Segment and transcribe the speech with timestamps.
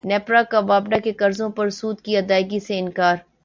[0.03, 3.15] نیپرا کا واپڈا کے قرضوں پر سود کی ادائیگی سے انکار